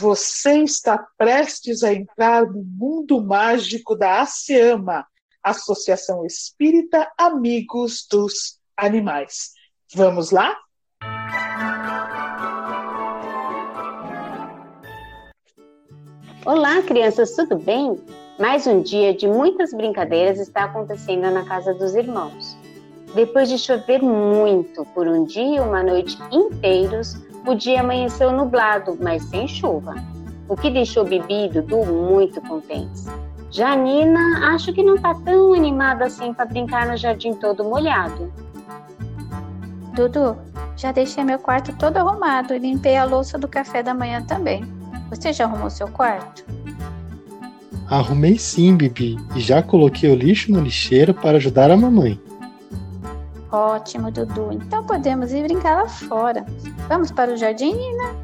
Você 0.00 0.62
está 0.62 0.96
prestes 1.16 1.82
a 1.82 1.92
entrar 1.92 2.46
no 2.46 2.62
mundo 2.62 3.20
mágico 3.20 3.96
da 3.96 4.20
ASEAMA, 4.20 5.04
Associação 5.42 6.24
Espírita 6.24 7.10
Amigos 7.18 8.06
dos 8.08 8.60
Animais. 8.76 9.50
Vamos 9.92 10.30
lá? 10.30 10.56
Olá, 16.46 16.80
crianças, 16.82 17.34
tudo 17.34 17.56
bem? 17.56 18.00
Mais 18.38 18.68
um 18.68 18.80
dia 18.80 19.12
de 19.12 19.26
muitas 19.26 19.72
brincadeiras 19.74 20.38
está 20.38 20.64
acontecendo 20.64 21.28
na 21.28 21.44
casa 21.44 21.74
dos 21.74 21.96
irmãos. 21.96 22.56
Depois 23.16 23.48
de 23.48 23.58
chover 23.58 24.00
muito 24.00 24.84
por 24.94 25.08
um 25.08 25.24
dia 25.24 25.56
e 25.56 25.60
uma 25.60 25.82
noite 25.82 26.16
inteiros, 26.30 27.14
o 27.48 27.54
dia 27.54 27.80
amanheceu 27.80 28.30
nublado, 28.30 28.98
mas 29.00 29.22
sem 29.24 29.48
chuva, 29.48 29.94
o 30.46 30.54
que 30.54 30.70
deixou 30.70 31.02
Bibi 31.02 31.46
e 31.46 31.48
Dudu 31.48 31.82
muito 31.86 32.42
contentes. 32.42 33.06
Janina, 33.50 34.54
acho 34.54 34.70
que 34.74 34.82
não 34.82 34.96
está 34.96 35.14
tão 35.14 35.54
animada 35.54 36.04
assim 36.04 36.34
para 36.34 36.44
brincar 36.44 36.86
no 36.86 36.96
jardim 36.98 37.32
todo 37.32 37.64
molhado. 37.64 38.30
Dudu, 39.94 40.36
já 40.76 40.92
deixei 40.92 41.24
meu 41.24 41.38
quarto 41.38 41.74
todo 41.76 41.96
arrumado 41.96 42.54
e 42.54 42.58
limpei 42.58 42.98
a 42.98 43.04
louça 43.04 43.38
do 43.38 43.48
café 43.48 43.82
da 43.82 43.94
manhã 43.94 44.22
também. 44.22 44.62
Você 45.08 45.32
já 45.32 45.44
arrumou 45.44 45.70
seu 45.70 45.88
quarto? 45.88 46.44
Arrumei 47.88 48.38
sim, 48.38 48.76
Bibi, 48.76 49.16
e 49.34 49.40
já 49.40 49.62
coloquei 49.62 50.10
o 50.10 50.14
lixo 50.14 50.52
na 50.52 50.60
lixeira 50.60 51.14
para 51.14 51.38
ajudar 51.38 51.70
a 51.70 51.76
mamãe. 51.78 52.20
Ótimo, 53.50 54.10
Dudu. 54.10 54.50
Então 54.52 54.84
podemos 54.84 55.32
ir 55.32 55.42
brincar 55.42 55.82
lá 55.82 55.88
fora. 55.88 56.44
Vamos 56.88 57.10
para 57.10 57.32
o 57.32 57.36
jardim, 57.36 57.74
Nina? 57.74 58.14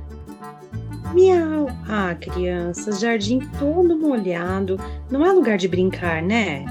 Miau! 1.15 1.69
Ah, 1.89 2.15
crianças, 2.15 3.01
jardim 3.01 3.39
todo 3.59 3.97
molhado. 3.97 4.79
Não 5.11 5.25
é 5.25 5.33
lugar 5.33 5.57
de 5.57 5.69
brincar, 5.69 6.23
né? 6.23 6.67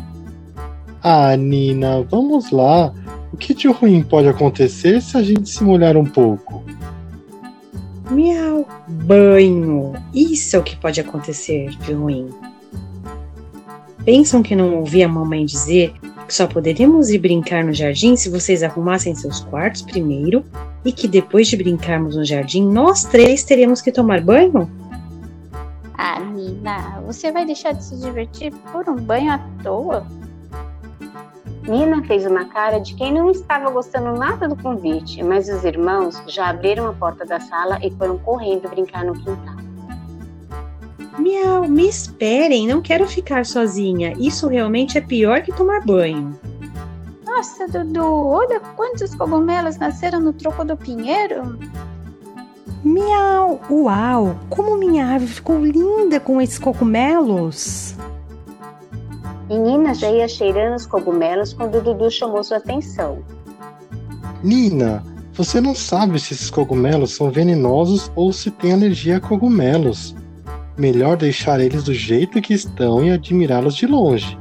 Ah, 1.02 1.36
Nina, 1.36 2.04
vamos 2.04 2.52
lá. 2.52 2.94
O 3.32 3.38
que 3.38 3.54
de 3.54 3.68
ruim 3.68 4.04
pode 4.04 4.28
acontecer 4.28 5.02
se 5.02 5.18
a 5.18 5.24
gente 5.24 5.50
se 5.50 5.64
molhar 5.64 5.98
um 5.98 6.06
pouco? 6.06 6.64
Miau! 8.12 8.68
Banho! 8.88 9.94
Isso 10.14 10.56
é 10.56 10.60
o 10.60 10.64
que 10.64 10.76
pode 10.76 11.02
acontecer 11.02 11.70
de 11.70 11.94
ruim. 11.94 12.30
Pensam 14.06 14.44
que 14.44 14.56
não 14.56 14.76
ouvi 14.76 15.02
a 15.02 15.08
mamãe 15.08 15.46
dizer 15.46 15.94
que 16.28 16.34
só 16.34 16.48
poderíamos 16.48 17.10
ir 17.10 17.20
brincar 17.20 17.64
no 17.64 17.74
jardim 17.74 18.16
se 18.16 18.30
vocês 18.30 18.64
arrumassem 18.64 19.16
seus 19.16 19.42
quartos 19.42 19.82
primeiro 19.82 20.46
e 20.84 20.92
que 20.92 21.08
depois 21.08 21.48
de 21.48 21.58
brincarmos 21.58 22.16
no 22.16 22.26
jardim, 22.26 22.68
nós 22.68 23.04
três 23.04 23.44
teríamos 23.44 23.82
que 23.82 23.92
tomar 23.92 24.22
banho? 24.22 24.70
Ah, 25.94 26.20
Nina, 26.20 27.02
você 27.06 27.32
vai 27.32 27.46
deixar 27.46 27.74
de 27.74 27.84
se 27.84 27.96
divertir 27.98 28.52
por 28.72 28.90
um 28.90 28.96
banho 28.96 29.32
à 29.32 29.38
toa? 29.64 30.06
Nina 31.68 32.04
fez 32.04 32.26
uma 32.26 32.46
cara 32.46 32.80
de 32.80 32.94
quem 32.96 33.14
não 33.14 33.32
estava 33.32 33.70
gostando 33.70 34.18
nada 34.18 34.50
do 34.50 34.56
convite, 34.56 35.24
mas 35.24 35.48
os 35.48 35.64
irmãos 35.64 36.22
já 36.28 36.50
abriram 36.50 36.88
a 36.88 36.94
porta 36.94 37.26
da 37.26 37.40
sala 37.40 37.80
e 37.82 37.90
foram 37.92 38.18
correndo 38.18 38.68
brincar 38.70 39.06
no 39.06 39.14
quintal. 39.14 39.63
Miau, 41.18 41.68
me 41.68 41.88
esperem, 41.88 42.68
não 42.68 42.82
quero 42.82 43.08
ficar 43.08 43.46
sozinha. 43.46 44.14
Isso 44.18 44.48
realmente 44.48 44.98
é 44.98 45.02
pior 45.02 45.42
que 45.42 45.54
tomar 45.54 45.82
banho. 45.86 46.38
Nossa, 47.26 47.68
Dudu, 47.68 48.04
olha 48.04 48.60
quantos 48.60 49.14
cogumelos 49.16 49.78
nasceram 49.78 50.20
no 50.20 50.34
troco 50.34 50.64
do 50.64 50.78
pinheiro. 50.78 51.58
Miau, 52.84 53.62
uau, 53.70 54.36
como 54.50 54.78
minha 54.78 55.08
árvore 55.08 55.32
ficou 55.32 55.64
linda 55.64 56.20
com 56.20 56.42
esses 56.42 56.60
cogumelos. 56.60 57.96
Menina 59.50 59.94
já 59.94 60.10
ia 60.10 60.28
cheirando 60.28 60.76
os 60.76 60.86
cogumelos 60.86 61.54
quando 61.54 61.82
Dudu 61.82 62.10
chamou 62.10 62.44
sua 62.44 62.58
atenção. 62.58 63.24
Nina, 64.44 65.04
você 65.34 65.62
não 65.62 65.74
sabe 65.74 66.20
se 66.20 66.34
esses 66.34 66.50
cogumelos 66.50 67.16
são 67.16 67.32
venenosos 67.32 68.12
ou 68.16 68.34
se 68.34 68.52
tem 68.52 68.74
alergia 68.74 69.18
a 69.18 69.22
cogumelos. 69.22 70.16
Melhor 70.78 71.18
deixar 71.18 71.60
eles 71.60 71.84
do 71.84 71.94
jeito 71.94 72.42
que 72.42 72.54
estão 72.54 73.04
e 73.04 73.12
admirá-los 73.12 73.76
de 73.76 73.86
longe. 73.86 74.38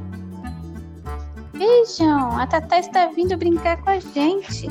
Vejam, 1.53 2.37
a 2.39 2.47
Tatá 2.47 2.79
está 2.79 3.07
vindo 3.07 3.37
brincar 3.37 3.77
com 3.77 3.91
a 3.91 3.99
gente. 3.99 4.67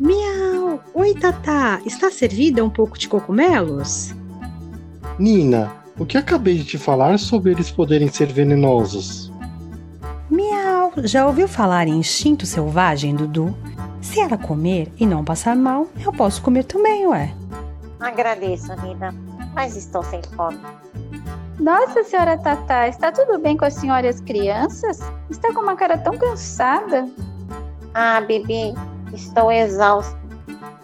Miau! 0.00 0.80
Oi, 0.94 1.14
Tatá! 1.14 1.82
Está 1.84 2.10
servida 2.10 2.64
um 2.64 2.70
pouco 2.70 2.98
de 2.98 3.08
cogumelos? 3.08 4.14
Nina, 5.18 5.70
o 5.98 6.06
que 6.06 6.16
acabei 6.16 6.56
de 6.56 6.64
te 6.64 6.78
falar 6.78 7.18
sobre 7.18 7.50
eles 7.52 7.70
poderem 7.70 8.08
ser 8.08 8.32
venenosos? 8.32 9.30
Miau! 10.30 10.92
Já 11.04 11.26
ouviu 11.26 11.46
falar 11.46 11.86
em 11.86 11.98
instinto 11.98 12.46
selvagem, 12.46 13.14
Dudu? 13.14 13.54
Se 14.00 14.18
ela 14.18 14.38
comer 14.38 14.90
e 14.98 15.04
não 15.04 15.22
passar 15.22 15.54
mal, 15.54 15.88
eu 16.02 16.12
posso 16.12 16.40
comer 16.40 16.64
também, 16.64 17.06
ué. 17.06 17.34
Agradeço, 18.00 18.72
Nina 18.82 19.14
mas 19.54 19.76
estou 19.76 20.02
sem 20.02 20.22
fome. 20.36 20.58
Nossa, 21.58 22.02
senhora 22.02 22.38
Tatá, 22.38 22.88
está 22.88 23.12
tudo 23.12 23.38
bem 23.38 23.56
com 23.56 23.64
a 23.64 23.70
senhora 23.70 24.06
e 24.06 24.08
as 24.08 24.20
crianças? 24.20 25.00
Está 25.30 25.52
com 25.52 25.60
uma 25.60 25.76
cara 25.76 25.96
tão 25.98 26.16
cansada. 26.16 27.08
Ah, 27.94 28.20
Bibi, 28.20 28.74
estou 29.12 29.52
exausta. 29.52 30.18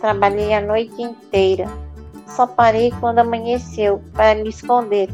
Trabalhei 0.01 0.55
a 0.55 0.61
noite 0.61 1.03
inteira. 1.03 1.67
Só 2.27 2.47
parei 2.47 2.93
quando 3.01 3.19
amanheceu 3.19 4.03
para 4.13 4.41
me 4.41 4.51
esconder. 4.51 5.09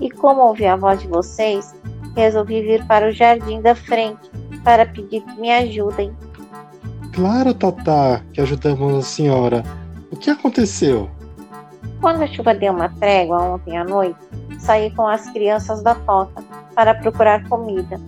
E 0.00 0.10
como 0.10 0.40
ouvi 0.40 0.64
a 0.66 0.76
voz 0.76 1.00
de 1.00 1.08
vocês, 1.08 1.74
resolvi 2.16 2.62
vir 2.62 2.86
para 2.86 3.08
o 3.08 3.12
jardim 3.12 3.60
da 3.60 3.74
frente 3.74 4.30
para 4.62 4.86
pedir 4.86 5.20
que 5.20 5.40
me 5.40 5.52
ajudem. 5.52 6.12
Claro, 7.12 7.52
Tatá, 7.52 8.22
que 8.32 8.40
ajudamos 8.40 8.94
a 8.94 9.02
senhora. 9.02 9.62
O 10.10 10.16
que 10.16 10.30
aconteceu? 10.30 11.10
Quando 12.04 12.20
a 12.20 12.26
chuva 12.26 12.52
deu 12.52 12.70
uma 12.70 12.90
trégua 12.90 13.40
ontem 13.40 13.78
à 13.78 13.82
noite, 13.82 14.18
saí 14.58 14.90
com 14.90 15.08
as 15.08 15.26
crianças 15.30 15.82
da 15.82 15.94
toca 15.94 16.44
para 16.74 16.94
procurar 16.94 17.48
comida. 17.48 17.98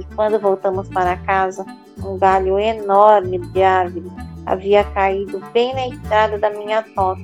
E 0.00 0.04
quando 0.16 0.36
voltamos 0.40 0.88
para 0.88 1.16
casa, 1.18 1.64
um 2.04 2.18
galho 2.18 2.58
enorme 2.58 3.38
de 3.38 3.62
árvore 3.62 4.10
havia 4.44 4.82
caído 4.82 5.40
bem 5.52 5.72
na 5.74 5.86
entrada 5.86 6.36
da 6.36 6.50
minha 6.50 6.82
toca. 6.82 7.22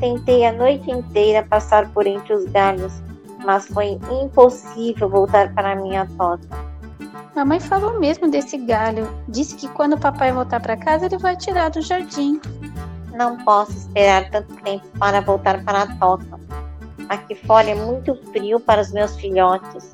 Tentei 0.00 0.46
a 0.46 0.54
noite 0.54 0.90
inteira 0.90 1.46
passar 1.46 1.90
por 1.90 2.06
entre 2.06 2.32
os 2.32 2.46
galhos, 2.46 3.02
mas 3.44 3.66
foi 3.66 3.98
impossível 4.22 5.10
voltar 5.10 5.52
para 5.52 5.72
a 5.72 5.76
minha 5.76 6.08
toca. 6.16 6.48
Mamãe 7.36 7.60
falou 7.60 8.00
mesmo 8.00 8.30
desse 8.30 8.56
galho. 8.56 9.06
Disse 9.28 9.54
que 9.54 9.68
quando 9.68 9.96
o 9.96 10.00
papai 10.00 10.32
voltar 10.32 10.60
para 10.60 10.78
casa, 10.78 11.04
ele 11.04 11.18
vai 11.18 11.36
tirar 11.36 11.68
do 11.68 11.82
jardim. 11.82 12.40
Não 13.20 13.36
posso 13.36 13.72
esperar 13.72 14.30
tanto 14.30 14.54
tempo 14.62 14.86
para 14.98 15.20
voltar 15.20 15.62
para 15.62 15.82
a 15.82 15.96
toca. 15.96 16.40
Aqui 17.06 17.34
fora 17.34 17.68
é 17.68 17.74
muito 17.74 18.14
frio 18.32 18.58
para 18.58 18.80
os 18.80 18.90
meus 18.92 19.14
filhotes. 19.16 19.92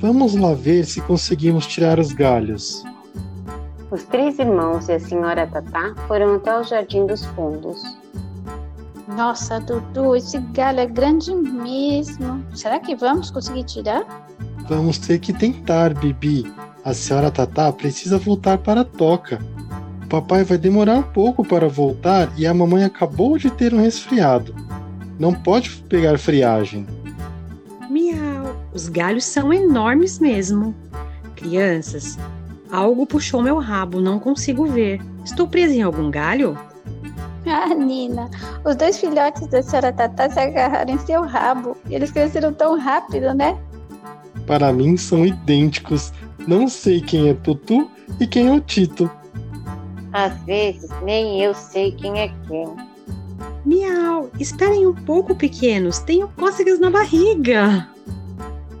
Vamos 0.00 0.34
lá 0.34 0.52
ver 0.52 0.84
se 0.84 1.00
conseguimos 1.00 1.66
tirar 1.66 1.98
os 1.98 2.12
galhos. 2.12 2.84
Os 3.90 4.02
três 4.02 4.38
irmãos 4.38 4.86
e 4.90 4.92
a 4.92 5.00
senhora 5.00 5.46
Tatá 5.46 5.94
foram 6.06 6.34
até 6.34 6.58
o 6.58 6.62
jardim 6.62 7.06
dos 7.06 7.24
fundos. 7.28 7.82
Nossa, 9.16 9.58
Dudu, 9.60 10.14
esse 10.14 10.36
galho 10.52 10.80
é 10.80 10.86
grande 10.86 11.34
mesmo. 11.34 12.44
Será 12.54 12.78
que 12.78 12.94
vamos 12.94 13.30
conseguir 13.30 13.64
tirar? 13.64 14.04
Vamos 14.68 14.98
ter 14.98 15.18
que 15.20 15.32
tentar, 15.32 15.94
Bibi. 15.94 16.52
A 16.84 16.92
senhora 16.92 17.30
Tatá 17.30 17.72
precisa 17.72 18.18
voltar 18.18 18.58
para 18.58 18.82
a 18.82 18.84
toca 18.84 19.38
papai 20.08 20.42
vai 20.42 20.56
demorar 20.56 20.94
um 20.94 21.02
pouco 21.02 21.44
para 21.44 21.68
voltar 21.68 22.32
e 22.36 22.46
a 22.46 22.54
mamãe 22.54 22.84
acabou 22.84 23.36
de 23.36 23.50
ter 23.50 23.74
um 23.74 23.80
resfriado. 23.80 24.54
Não 25.18 25.34
pode 25.34 25.70
pegar 25.88 26.18
friagem. 26.18 26.86
Miau, 27.90 28.56
os 28.72 28.88
galhos 28.88 29.24
são 29.24 29.52
enormes 29.52 30.18
mesmo. 30.18 30.74
Crianças, 31.36 32.18
algo 32.70 33.06
puxou 33.06 33.42
meu 33.42 33.58
rabo, 33.58 34.00
não 34.00 34.18
consigo 34.18 34.66
ver. 34.66 35.00
Estou 35.24 35.46
presa 35.46 35.74
em 35.74 35.82
algum 35.82 36.10
galho? 36.10 36.58
Ah, 37.50 37.72
Nina, 37.72 38.28
os 38.62 38.76
dois 38.76 38.98
filhotes 38.98 39.46
da 39.46 39.62
senhora 39.62 39.90
Tatá 39.90 40.28
se 40.28 40.38
agarraram 40.38 40.92
em 40.92 40.98
seu 40.98 41.22
rabo. 41.22 41.78
Eles 41.88 42.10
cresceram 42.10 42.52
tão 42.52 42.78
rápido, 42.78 43.32
né? 43.32 43.56
Para 44.46 44.70
mim 44.70 44.98
são 44.98 45.24
idênticos. 45.24 46.12
Não 46.46 46.68
sei 46.68 47.00
quem 47.00 47.30
é 47.30 47.34
Tutu 47.34 47.90
e 48.20 48.26
quem 48.26 48.48
é 48.48 48.52
o 48.52 48.60
Tito. 48.60 49.10
Às 50.12 50.32
vezes 50.44 50.90
nem 51.02 51.42
eu 51.42 51.54
sei 51.54 51.92
quem 51.92 52.20
é 52.20 52.28
quem. 52.46 52.66
Miau, 53.64 54.30
esperem 54.38 54.86
um 54.86 54.94
pouco, 54.94 55.34
pequenos. 55.34 55.98
Tenho 55.98 56.28
cócegas 56.36 56.80
na 56.80 56.90
barriga. 56.90 57.88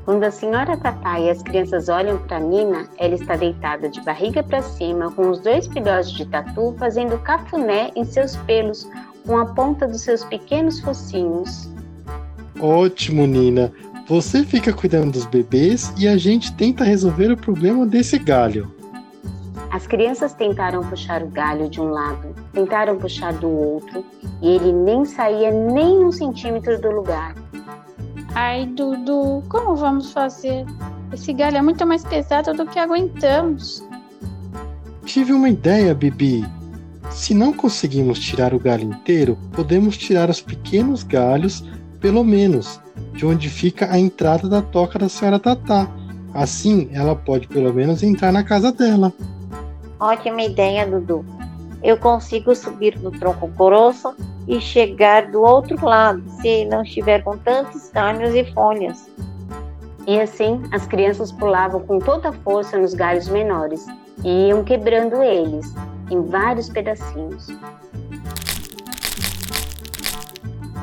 Quando 0.04 0.24
a 0.24 0.30
senhora 0.30 0.74
Tatá 0.78 1.20
e 1.20 1.28
as 1.28 1.42
crianças 1.42 1.90
olham 1.90 2.16
para 2.26 2.40
Nina, 2.40 2.88
ela 2.96 3.14
está 3.14 3.36
deitada 3.36 3.90
de 3.90 4.00
barriga 4.00 4.42
para 4.42 4.62
cima, 4.62 5.12
com 5.12 5.28
os 5.28 5.40
dois 5.40 5.66
filhotes 5.66 6.12
de 6.12 6.24
tatu 6.24 6.74
fazendo 6.78 7.18
cafuné 7.18 7.90
em 7.94 8.04
seus 8.04 8.34
pelos 8.36 8.88
com 9.26 9.36
a 9.36 9.44
ponta 9.44 9.86
dos 9.86 10.00
seus 10.00 10.24
pequenos 10.24 10.80
focinhos. 10.80 11.68
Ótimo, 12.58 13.26
Nina. 13.26 13.70
Você 14.06 14.42
fica 14.42 14.72
cuidando 14.72 15.12
dos 15.12 15.26
bebês 15.26 15.92
e 15.98 16.08
a 16.08 16.16
gente 16.16 16.54
tenta 16.54 16.82
resolver 16.82 17.30
o 17.30 17.36
problema 17.36 17.84
desse 17.84 18.18
galho. 18.18 18.72
As 19.70 19.86
crianças 19.86 20.32
tentaram 20.32 20.82
puxar 20.82 21.22
o 21.22 21.28
galho 21.28 21.68
de 21.68 21.80
um 21.80 21.90
lado, 21.90 22.34
tentaram 22.52 22.96
puxar 22.96 23.34
do 23.34 23.48
outro, 23.48 24.04
e 24.40 24.48
ele 24.48 24.72
nem 24.72 25.04
saía 25.04 25.50
nem 25.50 26.04
um 26.04 26.10
centímetro 26.10 26.80
do 26.80 26.90
lugar. 26.90 27.34
Ai, 28.34 28.66
Dudu, 28.66 29.42
como 29.48 29.76
vamos 29.76 30.12
fazer? 30.12 30.64
Esse 31.12 31.32
galho 31.32 31.58
é 31.58 31.62
muito 31.62 31.86
mais 31.86 32.04
pesado 32.04 32.54
do 32.54 32.66
que 32.66 32.78
aguentamos. 32.78 33.82
Tive 35.04 35.32
uma 35.32 35.48
ideia, 35.48 35.94
Bibi. 35.94 36.46
Se 37.10 37.34
não 37.34 37.52
conseguimos 37.52 38.18
tirar 38.18 38.54
o 38.54 38.58
galho 38.58 38.84
inteiro, 38.84 39.38
podemos 39.52 39.96
tirar 39.96 40.30
os 40.30 40.40
pequenos 40.40 41.02
galhos, 41.02 41.64
pelo 42.00 42.22
menos, 42.22 42.80
de 43.14 43.26
onde 43.26 43.48
fica 43.48 43.90
a 43.90 43.98
entrada 43.98 44.48
da 44.48 44.62
toca 44.62 44.98
da 44.98 45.08
senhora 45.08 45.38
Tatá. 45.38 45.88
Assim, 46.32 46.88
ela 46.92 47.16
pode 47.16 47.48
pelo 47.48 47.72
menos 47.72 48.02
entrar 48.02 48.32
na 48.32 48.44
casa 48.44 48.70
dela. 48.70 49.12
Ótima 50.00 50.42
ideia, 50.42 50.86
Dudu. 50.86 51.24
Eu 51.82 51.96
consigo 51.96 52.54
subir 52.54 52.98
no 52.98 53.10
tronco 53.10 53.46
grosso 53.48 54.14
e 54.46 54.60
chegar 54.60 55.30
do 55.30 55.42
outro 55.42 55.84
lado, 55.84 56.22
se 56.40 56.64
não 56.64 56.82
estiver 56.82 57.22
com 57.22 57.36
tantos 57.38 57.90
galhos 57.90 58.34
e 58.34 58.44
folhas. 58.52 59.08
E 60.06 60.20
assim, 60.20 60.62
as 60.72 60.86
crianças 60.86 61.30
pulavam 61.30 61.80
com 61.80 61.98
toda 61.98 62.30
a 62.30 62.32
força 62.32 62.78
nos 62.78 62.94
galhos 62.94 63.28
menores 63.28 63.86
e 64.24 64.48
iam 64.48 64.64
quebrando 64.64 65.22
eles 65.22 65.72
em 66.10 66.22
vários 66.22 66.68
pedacinhos. 66.68 67.48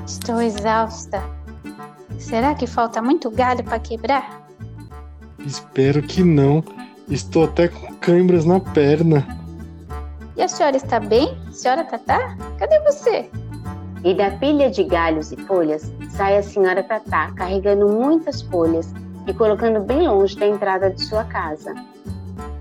Estou 0.06 0.42
exausta. 0.42 1.22
Será 2.20 2.54
que 2.54 2.68
falta 2.68 3.02
muito 3.02 3.30
galho 3.32 3.64
para 3.64 3.80
quebrar? 3.80 4.48
Espero 5.40 6.02
que 6.02 6.24
não. 6.24 6.64
Estou 7.10 7.44
até 7.44 7.68
com 7.68 7.94
câimbras 7.98 8.46
na 8.46 8.60
perna. 8.60 9.26
E 10.36 10.42
a 10.42 10.48
senhora 10.48 10.76
está 10.76 11.00
bem? 11.00 11.38
Senhora 11.52 11.84
Tatá? 11.84 12.36
Cadê 12.58 12.80
você? 12.80 13.30
E 14.04 14.14
da 14.14 14.32
pilha 14.32 14.72
de 14.72 14.84
galhos 14.84 15.32
e 15.32 15.38
folhas 15.38 15.94
sai 16.10 16.38
a 16.38 16.44
senhora 16.44 16.82
Tatá 16.82 17.32
carregando 17.34 17.88
muitas 17.88 18.42
folhas 18.42 18.92
e 19.28 19.34
colocando 19.34 19.82
bem 19.82 20.08
longe 20.08 20.36
da 20.36 20.48
entrada 20.48 20.90
de 20.90 21.04
sua 21.04 21.24
casa. 21.26 21.76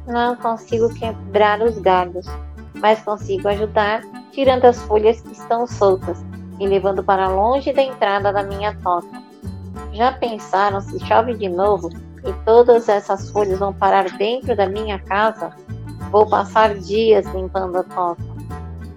Não 0.06 0.37
consigo 0.37 0.93
quebrar 0.94 1.62
os 1.62 1.79
galhos, 1.79 2.26
mas 2.75 3.00
consigo 3.00 3.49
ajudar 3.49 4.02
tirando 4.31 4.67
as 4.67 4.82
folhas 4.82 5.23
que 5.23 5.32
estão 5.32 5.67
soltas 5.67 6.23
e 6.61 6.67
levando 6.67 7.02
para 7.02 7.29
longe 7.29 7.73
da 7.73 7.82
entrada 7.82 8.31
da 8.31 8.43
minha 8.43 8.76
toca. 8.82 9.23
Já 9.93 10.12
pensaram 10.12 10.82
se 10.82 10.99
chove 11.06 11.35
de 11.35 11.49
novo 11.49 11.88
e 12.25 12.32
todas 12.44 12.88
essas 12.88 13.31
folhas 13.31 13.59
vão 13.59 13.73
parar 13.73 14.11
dentro 14.17 14.56
da 14.56 14.69
minha 14.69 14.99
casa, 14.99 15.50
vou 16.11 16.26
passar 16.26 16.75
dias 16.75 17.26
limpando 17.35 17.76
a 17.76 17.82
toca. 17.82 18.23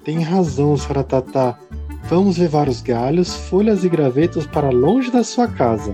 Tem 0.03 0.21
razão, 0.23 0.77
senhora 0.77 1.03
Tatá. 1.03 1.57
Vamos 2.03 2.37
levar 2.37 2.69
os 2.69 2.81
galhos, 2.81 3.35
folhas 3.35 3.83
e 3.83 3.89
gravetos 3.89 4.47
para 4.47 4.69
longe 4.69 5.11
da 5.11 5.23
sua 5.23 5.47
casa. 5.47 5.93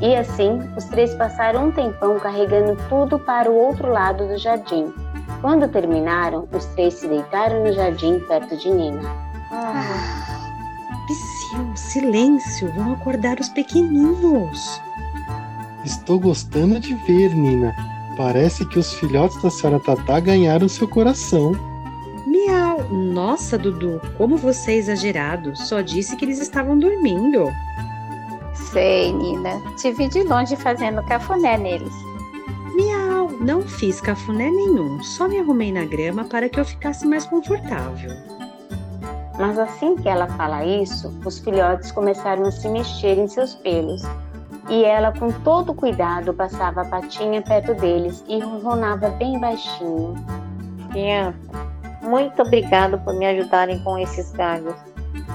E 0.00 0.14
assim, 0.14 0.58
os 0.76 0.84
três 0.84 1.14
passaram 1.14 1.68
um 1.68 1.72
tempão 1.72 2.18
carregando 2.18 2.76
tudo 2.88 3.18
para 3.18 3.50
o 3.50 3.54
outro 3.54 3.90
lado 3.90 4.26
do 4.28 4.36
jardim. 4.36 4.92
Quando 5.40 5.68
terminaram, 5.68 6.46
os 6.52 6.66
três 6.66 6.94
se 6.94 7.08
deitaram 7.08 7.64
no 7.64 7.72
jardim 7.72 8.18
perto 8.20 8.56
de 8.56 8.70
Nina. 8.70 9.00
Ah, 9.50 10.32
Psyu, 11.06 11.76
silêncio, 11.76 12.72
vão 12.72 12.92
acordar 12.92 13.38
os 13.40 13.48
pequeninos. 13.48 14.80
Estou 15.84 16.18
gostando 16.18 16.78
de 16.78 16.94
ver, 16.94 17.34
Nina. 17.34 17.74
Parece 18.16 18.64
que 18.66 18.78
os 18.78 18.92
filhotes 18.94 19.40
da 19.42 19.50
senhora 19.50 19.80
Tatá 19.80 20.20
ganharam 20.20 20.68
seu 20.68 20.86
coração. 20.86 21.52
Miau! 22.26 22.86
Nossa, 22.90 23.58
Dudu, 23.58 24.00
como 24.16 24.36
você 24.36 24.72
é 24.72 24.76
exagerado. 24.76 25.56
Só 25.56 25.80
disse 25.80 26.16
que 26.16 26.24
eles 26.24 26.38
estavam 26.40 26.78
dormindo. 26.78 27.50
Sei, 28.54 29.12
Nina. 29.12 29.60
Te 29.76 29.92
vi 29.92 30.08
de 30.08 30.22
longe 30.22 30.54
fazendo 30.56 31.02
cafuné 31.04 31.58
neles. 31.58 31.94
Miau! 32.74 33.30
Não 33.40 33.62
fiz 33.62 34.00
cafuné 34.00 34.50
nenhum. 34.50 35.02
Só 35.02 35.26
me 35.26 35.40
arrumei 35.40 35.72
na 35.72 35.84
grama 35.84 36.24
para 36.24 36.48
que 36.48 36.60
eu 36.60 36.64
ficasse 36.64 37.06
mais 37.06 37.26
confortável. 37.26 38.10
Mas 39.38 39.58
assim 39.58 39.96
que 39.96 40.08
ela 40.08 40.28
fala 40.28 40.64
isso, 40.64 41.12
os 41.24 41.38
filhotes 41.38 41.90
começaram 41.90 42.44
a 42.44 42.52
se 42.52 42.68
mexer 42.68 43.18
em 43.18 43.26
seus 43.26 43.54
pelos. 43.54 44.02
E 44.68 44.84
ela, 44.84 45.12
com 45.12 45.30
todo 45.30 45.74
cuidado, 45.74 46.32
passava 46.32 46.82
a 46.82 46.84
patinha 46.84 47.42
perto 47.42 47.74
deles 47.74 48.24
e 48.28 48.38
ronronava 48.38 49.08
bem 49.10 49.38
baixinho. 49.38 50.14
Criança, 50.90 51.38
muito 52.02 52.42
obrigado 52.42 52.98
por 52.98 53.14
me 53.14 53.26
ajudarem 53.26 53.82
com 53.82 53.98
esses 53.98 54.30
galhos. 54.32 54.74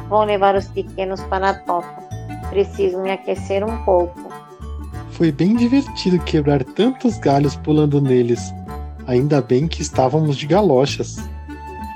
Vou 0.09 0.23
levar 0.23 0.55
os 0.55 0.67
pequenos 0.67 1.21
para 1.23 1.49
a 1.49 1.53
toca. 1.53 2.07
Preciso 2.49 2.99
me 2.99 3.11
aquecer 3.11 3.63
um 3.63 3.83
pouco. 3.83 4.27
Foi 5.11 5.31
bem 5.31 5.55
divertido 5.55 6.19
quebrar 6.19 6.63
tantos 6.63 7.17
galhos 7.17 7.55
pulando 7.55 7.99
neles. 7.99 8.53
Ainda 9.07 9.41
bem 9.41 9.67
que 9.67 9.81
estávamos 9.81 10.37
de 10.37 10.47
galochas. 10.47 11.17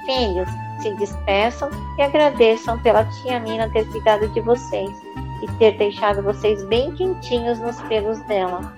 Filhos, 0.06 0.50
se 0.82 0.94
despeçam 0.96 1.70
e 1.98 2.02
agradeçam 2.02 2.78
pela 2.80 3.06
tia 3.06 3.40
Nina 3.40 3.70
ter 3.70 3.86
cuidado 3.92 4.28
de 4.30 4.42
vocês 4.42 5.11
e 5.42 5.48
ter 5.54 5.78
deixado 5.78 6.22
vocês 6.22 6.64
bem 6.66 6.92
quentinhos 6.94 7.60
nos 7.60 7.80
pelos 7.84 8.20
dela. 8.28 8.74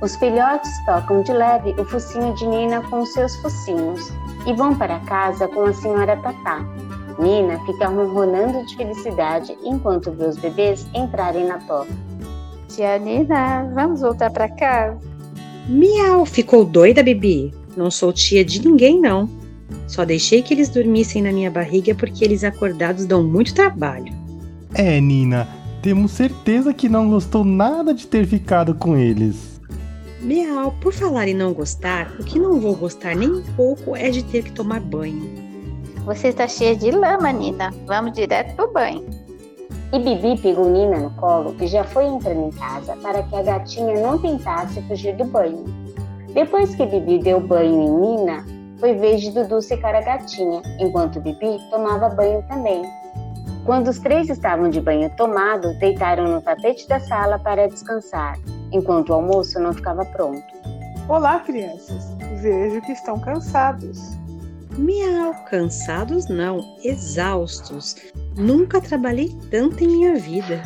Os 0.00 0.16
filhotes 0.16 0.70
tocam 0.86 1.22
de 1.22 1.32
leve 1.32 1.74
o 1.78 1.84
focinho 1.84 2.34
de 2.34 2.46
Nina 2.46 2.80
com 2.88 3.00
os 3.00 3.12
seus 3.12 3.36
focinhos 3.36 4.10
e 4.46 4.52
vão 4.54 4.74
para 4.74 4.98
casa 5.00 5.46
com 5.48 5.64
a 5.64 5.74
senhora 5.74 6.16
Tatá. 6.16 6.64
Nina 7.18 7.58
fica 7.66 7.86
ronronando 7.86 8.64
de 8.66 8.76
felicidade 8.76 9.56
enquanto 9.62 10.10
vê 10.12 10.24
os 10.24 10.38
bebês 10.38 10.86
entrarem 10.94 11.46
na 11.46 11.58
toca. 11.58 11.92
Tia 12.68 12.98
Nina, 12.98 13.70
vamos 13.74 14.00
voltar 14.00 14.30
para 14.30 14.48
casa? 14.48 14.98
Miau! 15.68 16.24
Ficou 16.24 16.64
doida, 16.64 17.02
Bibi? 17.02 17.52
Não 17.76 17.90
sou 17.90 18.12
tia 18.12 18.44
de 18.44 18.66
ninguém, 18.66 18.98
não. 18.98 19.28
Só 19.86 20.04
deixei 20.04 20.42
que 20.42 20.54
eles 20.54 20.68
dormissem 20.68 21.20
na 21.20 21.32
minha 21.32 21.50
barriga 21.50 21.94
porque 21.94 22.24
eles 22.24 22.42
acordados 22.42 23.04
dão 23.04 23.22
muito 23.22 23.54
trabalho. 23.54 24.12
É, 24.74 25.00
Nina, 25.00 25.48
temos 25.82 26.12
certeza 26.12 26.74
que 26.74 26.88
não 26.88 27.08
gostou 27.08 27.44
nada 27.44 27.94
de 27.94 28.06
ter 28.06 28.26
ficado 28.26 28.74
com 28.74 28.96
eles. 28.96 29.60
Miau, 30.20 30.74
por 30.80 30.92
falar 30.92 31.28
em 31.28 31.34
não 31.34 31.54
gostar, 31.54 32.12
o 32.20 32.24
que 32.24 32.38
não 32.38 32.60
vou 32.60 32.76
gostar 32.76 33.16
nem 33.16 33.30
um 33.30 33.42
pouco 33.56 33.96
é 33.96 34.10
de 34.10 34.22
ter 34.22 34.44
que 34.44 34.52
tomar 34.52 34.80
banho. 34.80 35.30
Você 36.04 36.28
está 36.28 36.46
cheia 36.46 36.76
de 36.76 36.90
lama, 36.90 37.32
Nina. 37.32 37.72
Vamos 37.86 38.12
direto 38.12 38.54
pro 38.54 38.72
banho. 38.72 39.04
E 39.92 39.98
Bibi 39.98 40.40
pegou 40.40 40.70
Nina 40.70 40.98
no 40.98 41.10
colo 41.12 41.56
e 41.60 41.66
já 41.66 41.82
foi 41.84 42.04
entrando 42.04 42.48
em 42.48 42.50
casa 42.50 42.94
para 42.96 43.22
que 43.22 43.34
a 43.34 43.42
gatinha 43.42 44.00
não 44.00 44.18
tentasse 44.18 44.80
fugir 44.82 45.16
do 45.16 45.24
banho. 45.24 45.64
Depois 46.34 46.74
que 46.74 46.86
Bibi 46.86 47.18
deu 47.18 47.40
banho 47.40 47.82
em 47.82 48.00
Nina, 48.00 48.44
foi 48.78 48.94
vez 48.94 49.20
de 49.22 49.30
Dudu 49.32 49.60
secar 49.60 49.94
a 49.94 50.00
gatinha, 50.00 50.62
enquanto 50.78 51.20
Bibi 51.20 51.58
tomava 51.70 52.08
banho 52.10 52.44
também. 52.48 52.82
Quando 53.64 53.88
os 53.88 53.98
três 53.98 54.30
estavam 54.30 54.70
de 54.70 54.80
banho 54.80 55.10
tomado, 55.16 55.74
deitaram 55.78 56.24
no 56.26 56.40
tapete 56.40 56.88
da 56.88 56.98
sala 56.98 57.38
para 57.38 57.68
descansar, 57.68 58.38
enquanto 58.72 59.10
o 59.10 59.14
almoço 59.14 59.60
não 59.60 59.72
ficava 59.72 60.04
pronto. 60.06 60.42
Olá, 61.08 61.40
crianças. 61.40 62.16
Vejo 62.40 62.80
que 62.80 62.92
estão 62.92 63.20
cansados. 63.20 64.16
Miau, 64.78 65.34
cansados 65.50 66.28
não, 66.28 66.60
exaustos. 66.82 67.96
Nunca 68.36 68.80
trabalhei 68.80 69.36
tanto 69.50 69.84
em 69.84 69.88
minha 69.88 70.14
vida. 70.16 70.62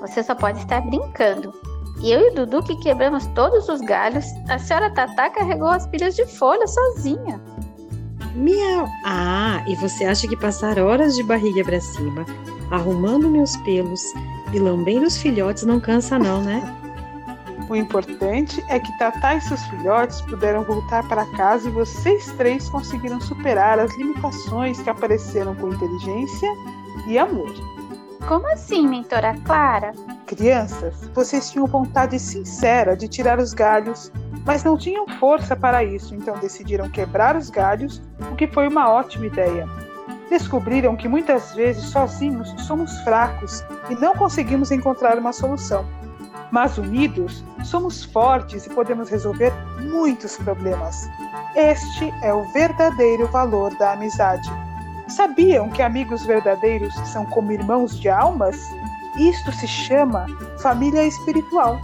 Você 0.00 0.22
só 0.22 0.34
pode 0.34 0.58
estar 0.58 0.80
brincando. 0.80 1.54
E 2.02 2.10
eu 2.10 2.20
e 2.20 2.30
o 2.30 2.34
Dudu 2.34 2.62
que 2.62 2.74
quebramos 2.80 3.26
todos 3.28 3.68
os 3.68 3.80
galhos, 3.82 4.24
a 4.48 4.58
senhora 4.58 4.92
Tatá 4.94 5.30
carregou 5.30 5.68
as 5.68 5.86
pilhas 5.86 6.16
de 6.16 6.26
folha 6.26 6.66
sozinha. 6.66 7.40
Miau. 8.40 8.88
Ah, 9.04 9.62
e 9.66 9.74
você 9.76 10.06
acha 10.06 10.26
que 10.26 10.36
passar 10.36 10.78
horas 10.78 11.14
de 11.14 11.22
barriga 11.22 11.62
para 11.62 11.78
cima, 11.78 12.24
arrumando 12.70 13.28
meus 13.28 13.54
pelos 13.58 14.02
e 14.52 14.58
lambendo 14.58 15.06
os 15.06 15.18
filhotes 15.18 15.64
não 15.64 15.78
cansa 15.78 16.18
não, 16.18 16.42
né? 16.42 16.62
O 17.68 17.76
importante 17.76 18.64
é 18.68 18.80
que 18.80 18.98
Tatá 18.98 19.36
e 19.36 19.40
seus 19.42 19.62
filhotes 19.66 20.22
puderam 20.22 20.64
voltar 20.64 21.06
para 21.06 21.24
casa 21.36 21.68
e 21.68 21.72
vocês 21.72 22.32
três 22.38 22.68
conseguiram 22.70 23.20
superar 23.20 23.78
as 23.78 23.94
limitações 23.96 24.80
que 24.80 24.90
apareceram 24.90 25.54
com 25.54 25.68
inteligência 25.68 26.48
e 27.06 27.18
amor. 27.18 27.52
Como 28.26 28.46
assim, 28.48 28.88
mentora 28.88 29.36
Clara? 29.44 29.92
Crianças, 30.26 30.94
vocês 31.14 31.50
tinham 31.50 31.66
vontade 31.66 32.18
sincera 32.18 32.96
de 32.96 33.06
tirar 33.06 33.38
os 33.38 33.52
galhos, 33.52 34.10
mas 34.44 34.64
não 34.64 34.76
tinham 34.76 35.06
força 35.18 35.54
para 35.54 35.84
isso, 35.84 36.14
então 36.14 36.38
decidiram 36.38 36.88
quebrar 36.88 37.36
os 37.36 37.50
galhos, 37.50 38.02
o 38.32 38.36
que 38.36 38.46
foi 38.46 38.68
uma 38.68 38.90
ótima 38.90 39.26
ideia. 39.26 39.68
descobriram 40.28 40.96
que 40.96 41.08
muitas 41.08 41.52
vezes 41.54 41.82
sozinhos 41.86 42.48
somos 42.64 42.96
fracos 43.00 43.64
e 43.90 43.96
não 43.96 44.14
conseguimos 44.14 44.70
encontrar 44.70 45.18
uma 45.18 45.32
solução. 45.32 45.84
Mas 46.52 46.78
unidos, 46.78 47.44
somos 47.64 48.04
fortes 48.04 48.64
e 48.64 48.70
podemos 48.70 49.08
resolver 49.08 49.52
muitos 49.80 50.36
problemas. 50.36 51.08
Este 51.56 52.12
é 52.22 52.32
o 52.32 52.44
verdadeiro 52.52 53.26
valor 53.28 53.76
da 53.76 53.92
amizade. 53.92 54.48
Sabiam 55.08 55.68
que 55.68 55.82
amigos 55.82 56.24
verdadeiros 56.24 56.94
são 57.08 57.26
como 57.26 57.50
irmãos 57.50 57.98
de 57.98 58.08
almas? 58.08 58.56
Isto 59.18 59.50
se 59.50 59.66
chama 59.66 60.26
família 60.62 61.04
espiritual. 61.04 61.80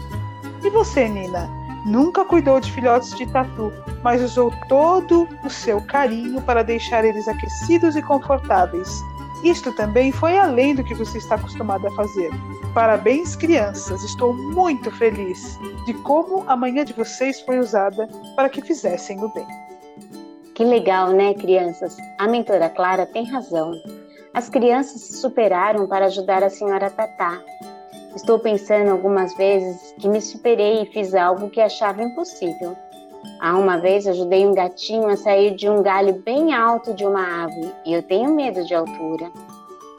E 0.62 0.70
você, 0.70 1.08
Nina? 1.08 1.55
Nunca 1.86 2.24
cuidou 2.24 2.58
de 2.58 2.72
filhotes 2.72 3.16
de 3.16 3.24
tatu, 3.28 3.72
mas 4.02 4.20
usou 4.20 4.52
todo 4.68 5.28
o 5.44 5.48
seu 5.48 5.80
carinho 5.80 6.42
para 6.42 6.64
deixar 6.64 7.04
eles 7.04 7.28
aquecidos 7.28 7.94
e 7.94 8.02
confortáveis. 8.02 9.00
Isto 9.44 9.72
também 9.72 10.10
foi 10.10 10.36
além 10.36 10.74
do 10.74 10.82
que 10.82 10.94
você 10.94 11.18
está 11.18 11.36
acostumado 11.36 11.86
a 11.86 11.90
fazer. 11.92 12.30
Parabéns, 12.74 13.36
crianças! 13.36 14.02
Estou 14.02 14.34
muito 14.34 14.90
feliz 14.90 15.58
de 15.86 15.94
como 15.94 16.42
a 16.48 16.56
manhã 16.56 16.84
de 16.84 16.92
vocês 16.92 17.40
foi 17.42 17.60
usada 17.60 18.08
para 18.34 18.48
que 18.48 18.60
fizessem 18.60 19.22
o 19.22 19.32
bem. 19.32 19.46
Que 20.56 20.64
legal, 20.64 21.10
né, 21.10 21.34
crianças? 21.34 21.96
A 22.18 22.26
mentora 22.26 22.68
Clara 22.68 23.06
tem 23.06 23.30
razão. 23.30 23.70
As 24.34 24.48
crianças 24.48 25.02
se 25.02 25.12
superaram 25.18 25.86
para 25.86 26.06
ajudar 26.06 26.42
a 26.42 26.50
senhora 26.50 26.90
Tatá. 26.90 27.40
Estou 28.16 28.38
pensando 28.38 28.92
algumas 28.92 29.34
vezes 29.34 29.94
que 29.98 30.08
me 30.08 30.22
superei 30.22 30.82
e 30.82 30.86
fiz 30.86 31.14
algo 31.14 31.50
que 31.50 31.60
achava 31.60 32.02
impossível. 32.02 32.74
Há 33.42 33.58
uma 33.58 33.76
vez 33.76 34.06
ajudei 34.06 34.46
um 34.46 34.54
gatinho 34.54 35.06
a 35.06 35.16
sair 35.18 35.54
de 35.54 35.68
um 35.68 35.82
galho 35.82 36.14
bem 36.22 36.54
alto 36.54 36.94
de 36.94 37.04
uma 37.04 37.20
árvore 37.20 37.74
e 37.84 37.92
eu 37.92 38.02
tenho 38.02 38.34
medo 38.34 38.64
de 38.64 38.74
altura. 38.74 39.30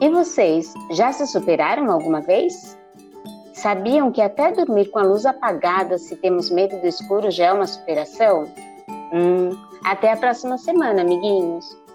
E 0.00 0.08
vocês, 0.10 0.74
já 0.90 1.12
se 1.12 1.28
superaram 1.28 1.92
alguma 1.92 2.20
vez? 2.20 2.76
Sabiam 3.52 4.10
que 4.10 4.20
até 4.20 4.50
dormir 4.50 4.86
com 4.86 4.98
a 4.98 5.04
luz 5.04 5.24
apagada, 5.24 5.96
se 5.96 6.16
temos 6.16 6.50
medo 6.50 6.76
do 6.80 6.88
escuro, 6.88 7.30
já 7.30 7.46
é 7.46 7.52
uma 7.52 7.68
superação? 7.68 8.48
Hum, 9.12 9.50
até 9.84 10.10
a 10.10 10.16
próxima 10.16 10.58
semana, 10.58 11.02
amiguinhos! 11.02 11.87